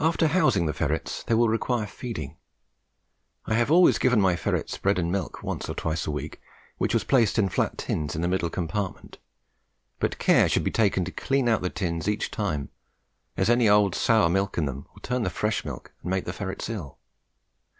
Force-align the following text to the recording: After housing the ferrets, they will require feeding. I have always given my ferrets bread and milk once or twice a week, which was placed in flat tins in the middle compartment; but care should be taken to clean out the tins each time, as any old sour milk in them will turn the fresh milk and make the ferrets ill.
After 0.00 0.26
housing 0.26 0.66
the 0.66 0.72
ferrets, 0.72 1.22
they 1.22 1.34
will 1.34 1.48
require 1.48 1.86
feeding. 1.86 2.36
I 3.44 3.54
have 3.54 3.70
always 3.70 3.96
given 3.96 4.20
my 4.20 4.34
ferrets 4.34 4.76
bread 4.76 4.98
and 4.98 5.12
milk 5.12 5.40
once 5.44 5.68
or 5.68 5.74
twice 5.76 6.04
a 6.04 6.10
week, 6.10 6.40
which 6.78 6.92
was 6.92 7.04
placed 7.04 7.38
in 7.38 7.48
flat 7.48 7.78
tins 7.78 8.16
in 8.16 8.22
the 8.22 8.26
middle 8.26 8.50
compartment; 8.50 9.18
but 10.00 10.18
care 10.18 10.48
should 10.48 10.64
be 10.64 10.72
taken 10.72 11.04
to 11.04 11.12
clean 11.12 11.48
out 11.48 11.62
the 11.62 11.70
tins 11.70 12.08
each 12.08 12.32
time, 12.32 12.70
as 13.36 13.48
any 13.48 13.68
old 13.68 13.94
sour 13.94 14.28
milk 14.28 14.58
in 14.58 14.64
them 14.66 14.88
will 14.92 15.00
turn 15.02 15.22
the 15.22 15.30
fresh 15.30 15.64
milk 15.64 15.92
and 16.02 16.10
make 16.10 16.24
the 16.24 16.32
ferrets 16.32 16.68
ill. 16.68 16.98